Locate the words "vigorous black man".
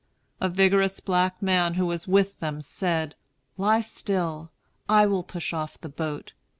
0.49-1.75